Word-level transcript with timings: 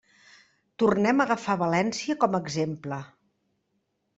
Tornem 0.83 1.21
a 1.21 1.27
agafar 1.29 1.57
València 1.63 2.17
com 2.25 2.39
a 2.39 2.41
exemple. 2.47 2.99